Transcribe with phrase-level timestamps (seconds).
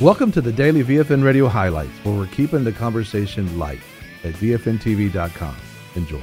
[0.00, 3.80] Welcome to the daily VFN Radio highlights, where we're keeping the conversation light
[4.24, 5.54] at VFNTV.com.
[5.94, 6.22] Enjoy.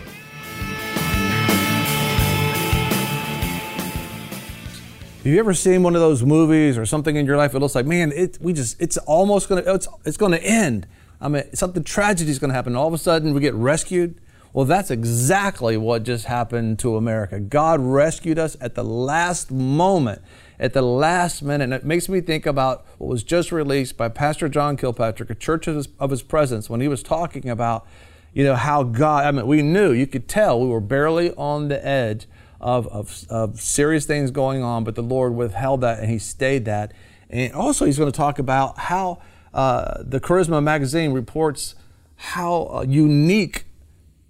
[5.18, 7.54] Have you ever seen one of those movies or something in your life?
[7.54, 10.88] It looks like, man, it, we just, it's almost gonna, it's, it's gonna end.
[11.22, 12.76] I mean, something tragedy is gonna happen.
[12.76, 14.20] All of a sudden, we get rescued.
[14.54, 17.40] Well, that's exactly what just happened to America.
[17.40, 20.22] God rescued us at the last moment,
[20.60, 21.66] at the last minute.
[21.66, 25.36] And it makes me think about what was just released by Pastor John Kilpatrick, a
[25.36, 27.86] church of his, of his presence, when he was talking about,
[28.34, 31.68] you know, how God, I mean, we knew, you could tell we were barely on
[31.68, 32.26] the edge
[32.60, 36.66] of, of, of serious things going on, but the Lord withheld that and he stayed
[36.66, 36.94] that.
[37.30, 39.22] And also, he's going to talk about how
[39.54, 41.76] uh, the Charisma magazine reports
[42.18, 43.66] how uh, unique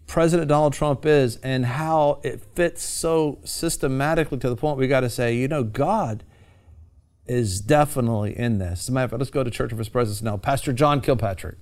[0.08, 5.02] President Donald Trump is and how it fits so systematically to the point we got
[5.02, 6.24] to say, you know, God
[7.28, 8.84] is definitely in this.
[8.84, 10.38] As a matter of fact, let's go to Church of His Presence now.
[10.38, 11.58] Pastor John Kilpatrick.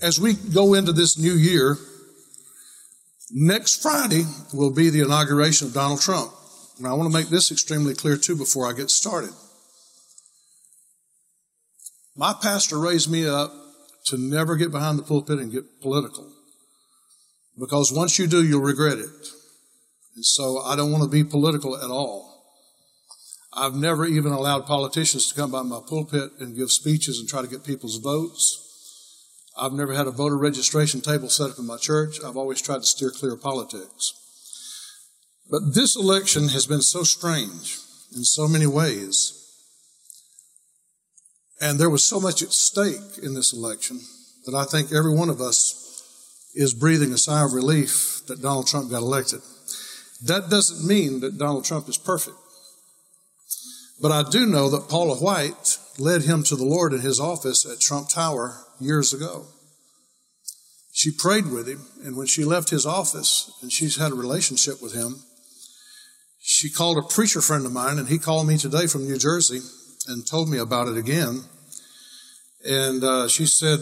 [0.00, 1.76] As we go into this new year,
[3.30, 6.32] next Friday will be the inauguration of Donald Trump.
[6.80, 9.30] Now, I want to make this extremely clear too before I get started.
[12.16, 13.52] My pastor raised me up
[14.06, 16.32] to never get behind the pulpit and get political
[17.58, 19.28] because once you do, you'll regret it.
[20.14, 22.36] And so I don't want to be political at all.
[23.52, 27.40] I've never even allowed politicians to come by my pulpit and give speeches and try
[27.40, 28.62] to get people's votes.
[29.58, 32.18] I've never had a voter registration table set up in my church.
[32.22, 34.12] I've always tried to steer clear of politics.
[35.50, 37.78] But this election has been so strange
[38.14, 39.32] in so many ways.
[41.60, 44.00] And there was so much at stake in this election
[44.44, 45.85] that I think every one of us
[46.56, 49.40] is breathing a sigh of relief that Donald Trump got elected.
[50.24, 52.36] That doesn't mean that Donald Trump is perfect.
[54.00, 57.66] But I do know that Paula White led him to the Lord in his office
[57.70, 59.46] at Trump Tower years ago.
[60.92, 64.82] She prayed with him, and when she left his office and she's had a relationship
[64.82, 65.16] with him,
[66.40, 69.60] she called a preacher friend of mine, and he called me today from New Jersey
[70.08, 71.42] and told me about it again.
[72.64, 73.80] And uh, she said,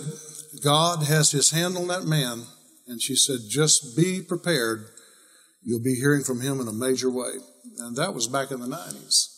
[0.63, 2.47] God has his hand on that man
[2.87, 4.87] and she said, just be prepared.
[5.63, 7.33] You'll be hearing from him in a major way.
[7.79, 9.31] And that was back in the 90s.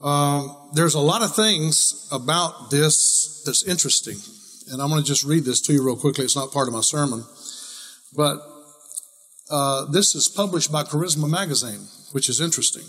[0.00, 4.16] Um, there's a lot of things about this that's interesting.
[4.70, 6.24] And I'm going to just read this to you real quickly.
[6.24, 7.24] It's not part of my sermon.
[8.14, 8.40] But
[9.50, 12.84] uh, this is published by Charisma Magazine, which is interesting.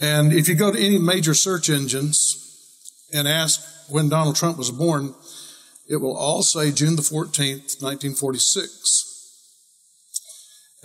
[0.00, 4.70] And if you go to any major search engines and ask when Donald Trump was
[4.70, 5.14] born,
[5.90, 9.08] it will all say June the 14th, 1946.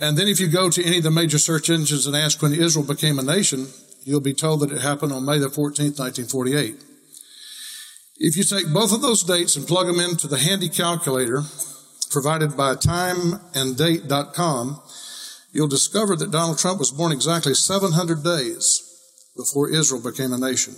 [0.00, 2.52] And then if you go to any of the major search engines and ask when
[2.52, 3.68] Israel became a nation,
[4.02, 6.82] you'll be told that it happened on May the 14th, 1948.
[8.18, 11.42] If you take both of those dates and plug them into the handy calculator
[12.10, 14.82] provided by timeanddate.com,
[15.52, 18.82] you'll discover that Donald Trump was born exactly 700 days
[19.36, 20.74] before Israel became a nation.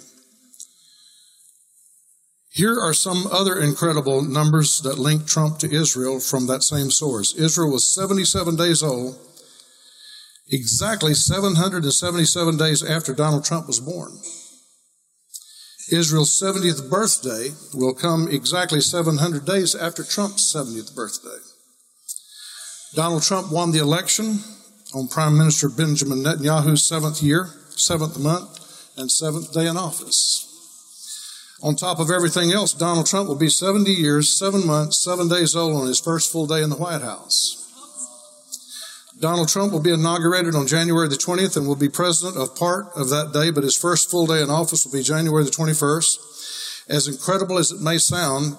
[2.58, 7.32] Here are some other incredible numbers that link Trump to Israel from that same source.
[7.34, 9.16] Israel was 77 days old,
[10.50, 14.10] exactly 777 days after Donald Trump was born.
[15.92, 21.38] Israel's 70th birthday will come exactly 700 days after Trump's 70th birthday.
[22.92, 24.40] Donald Trump won the election
[24.96, 28.58] on Prime Minister Benjamin Netanyahu's seventh year, seventh month,
[28.96, 30.37] and seventh day in office.
[31.60, 35.56] On top of everything else, Donald Trump will be 70 years, seven months, seven days
[35.56, 37.58] old on his first full day in the White House.
[39.18, 42.86] Donald Trump will be inaugurated on January the 20th and will be president of part
[42.94, 46.86] of that day, but his first full day in office will be January the 21st.
[46.88, 48.56] As incredible as it may sound,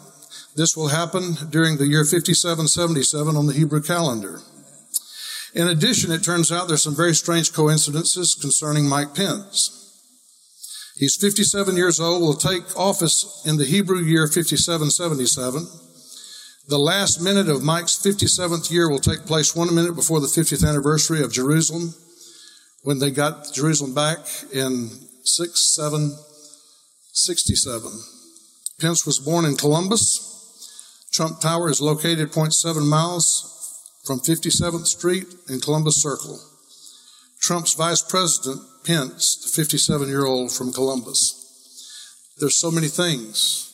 [0.58, 4.42] this will happen during the year 5777 on the Hebrew calendar.
[5.56, 9.89] In addition, it turns out there's some very strange coincidences concerning Mike Pence.
[11.00, 15.66] He's 57 years old, will take office in the Hebrew year 5777.
[16.68, 20.68] The last minute of Mike's 57th year will take place one minute before the 50th
[20.68, 21.94] anniversary of Jerusalem,
[22.84, 24.20] when they got Jerusalem back
[24.54, 24.90] in
[25.24, 27.92] 6767.
[28.82, 31.08] Pence was born in Columbus.
[31.14, 36.42] Trump Tower is located 0.7 miles from 57th Street in Columbus Circle.
[37.42, 41.36] Trump's vice president Pence, the 57 year old from Columbus.
[42.38, 43.66] There's so many things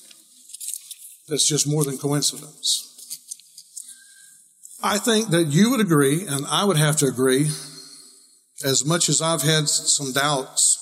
[1.27, 2.85] that's just more than coincidence.
[4.83, 7.49] I think that you would agree, and I would have to agree,
[8.63, 10.81] as much as I've had some doubts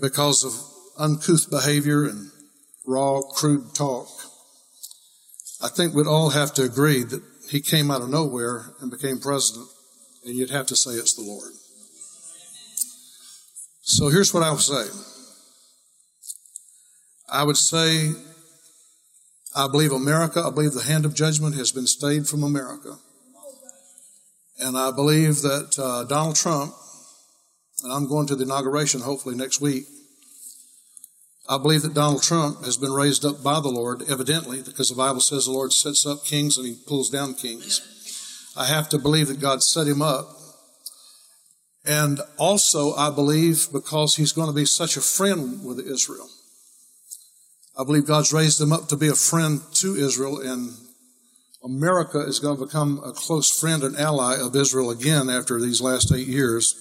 [0.00, 0.54] because of
[0.98, 2.30] uncouth behavior and
[2.86, 4.08] raw, crude talk.
[5.60, 9.18] I think we'd all have to agree that he came out of nowhere and became
[9.18, 9.68] president,
[10.24, 11.52] and you'd have to say it's the Lord.
[13.82, 14.86] So here's what I would say.
[17.28, 18.12] I would say,
[19.56, 22.98] I believe America, I believe the hand of judgment has been stayed from America.
[24.60, 26.74] And I believe that uh, Donald Trump,
[27.82, 29.86] and I'm going to the inauguration hopefully next week,
[31.48, 34.94] I believe that Donald Trump has been raised up by the Lord, evidently, because the
[34.94, 37.80] Bible says the Lord sets up kings and he pulls down kings.
[38.56, 40.28] I have to believe that God set him up.
[41.84, 46.28] And also, I believe because he's going to be such a friend with Israel.
[47.78, 50.74] I believe God's raised him up to be a friend to Israel, and
[51.64, 55.80] America is going to become a close friend and ally of Israel again after these
[55.80, 56.74] last eight years.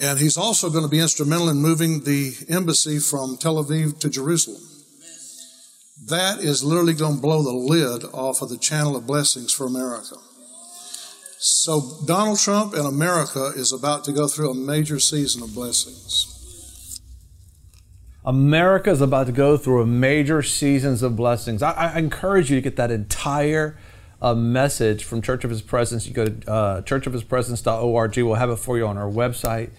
[0.00, 4.10] And he's also going to be instrumental in moving the embassy from Tel Aviv to
[4.10, 4.62] Jerusalem.
[6.06, 9.66] That is literally going to blow the lid off of the channel of blessings for
[9.66, 10.16] America.
[11.38, 17.00] So Donald Trump and America is about to go through a major season of blessings.
[18.24, 21.62] America is about to go through a major seasons of blessings.
[21.62, 23.78] I, I encourage you to get that entire
[24.20, 26.06] uh, message from Church of His Presence.
[26.06, 28.18] You go to uh, churchofhispresence.org.
[28.18, 29.70] We'll have it for you on our website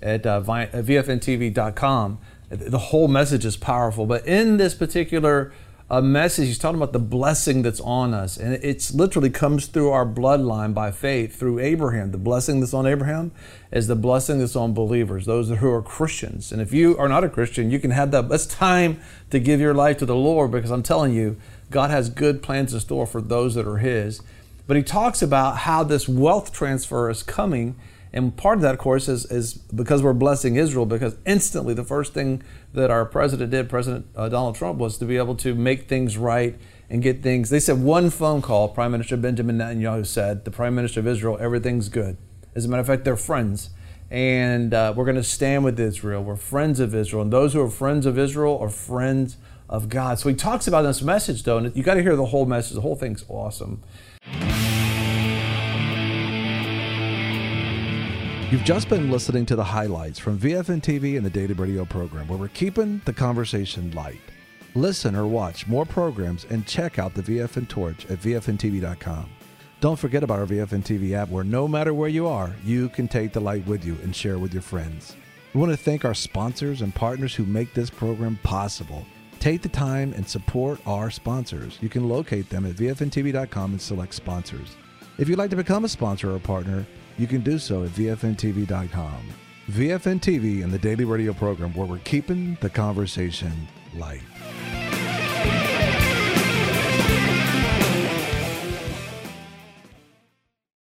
[0.00, 2.18] at uh, vfntv.com.
[2.50, 5.52] The whole message is powerful, but in this particular
[5.90, 9.90] uh, message, he's talking about the blessing that's on us, and it's literally comes through
[9.90, 12.10] our bloodline by faith through Abraham.
[12.10, 13.32] The blessing that's on Abraham
[13.72, 16.52] is the blessing that's on believers, those who are Christians.
[16.52, 18.30] And if you are not a Christian, you can have that.
[18.30, 19.00] It's time
[19.30, 21.38] to give your life to the Lord because I'm telling you,
[21.70, 24.20] God has good plans in store for those that are His.
[24.66, 27.76] But he talks about how this wealth transfer is coming
[28.12, 31.84] and part of that, of course, is, is because we're blessing Israel, because instantly the
[31.84, 35.54] first thing that our president did, President uh, Donald Trump, was to be able to
[35.54, 36.58] make things right
[36.90, 37.50] and get things.
[37.50, 41.36] They said one phone call, Prime Minister Benjamin Netanyahu said, the Prime Minister of Israel,
[41.40, 42.16] everything's good.
[42.54, 43.70] As a matter of fact, they're friends.
[44.10, 46.24] And uh, we're going to stand with Israel.
[46.24, 47.22] We're friends of Israel.
[47.22, 49.36] And those who are friends of Israel are friends
[49.68, 50.18] of God.
[50.18, 52.74] So he talks about this message, though, and you got to hear the whole message.
[52.74, 53.82] The whole thing's awesome.
[58.50, 62.26] You've just been listening to the highlights from VFN TV and the Daily Radio program,
[62.28, 64.22] where we're keeping the conversation light.
[64.74, 69.28] Listen or watch more programs and check out the VFN Torch at VFNTV.com.
[69.82, 73.06] Don't forget about our VFN TV app, where no matter where you are, you can
[73.06, 75.14] take the light with you and share with your friends.
[75.52, 79.04] We want to thank our sponsors and partners who make this program possible.
[79.40, 81.76] Take the time and support our sponsors.
[81.82, 84.74] You can locate them at VFNTV.com and select sponsors.
[85.18, 86.86] If you'd like to become a sponsor or partner,
[87.18, 89.22] you can do so at VFNTV.com.
[89.70, 93.52] VFN TV and the daily radio program where we're keeping the conversation
[93.94, 94.22] light.